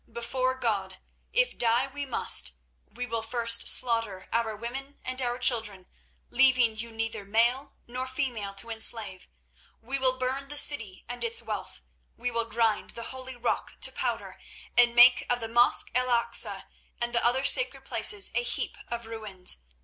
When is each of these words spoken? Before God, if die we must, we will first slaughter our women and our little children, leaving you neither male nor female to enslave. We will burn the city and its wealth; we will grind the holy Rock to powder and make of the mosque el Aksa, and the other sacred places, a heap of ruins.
Before 0.11 0.55
God, 0.57 0.97
if 1.31 1.59
die 1.59 1.85
we 1.85 2.07
must, 2.07 2.53
we 2.91 3.05
will 3.05 3.21
first 3.21 3.67
slaughter 3.67 4.27
our 4.33 4.55
women 4.55 4.97
and 5.05 5.21
our 5.21 5.33
little 5.33 5.43
children, 5.43 5.85
leaving 6.31 6.75
you 6.75 6.89
neither 6.91 7.23
male 7.23 7.75
nor 7.85 8.07
female 8.07 8.55
to 8.55 8.71
enslave. 8.71 9.27
We 9.79 9.99
will 9.99 10.17
burn 10.17 10.47
the 10.47 10.57
city 10.57 11.05
and 11.07 11.23
its 11.23 11.43
wealth; 11.43 11.83
we 12.17 12.31
will 12.31 12.45
grind 12.45 12.89
the 12.95 13.11
holy 13.13 13.35
Rock 13.35 13.75
to 13.81 13.91
powder 13.91 14.39
and 14.75 14.95
make 14.95 15.27
of 15.31 15.39
the 15.39 15.47
mosque 15.47 15.91
el 15.93 16.07
Aksa, 16.07 16.65
and 16.99 17.13
the 17.13 17.23
other 17.23 17.43
sacred 17.43 17.85
places, 17.85 18.31
a 18.33 18.41
heap 18.41 18.79
of 18.87 19.05
ruins. 19.05 19.57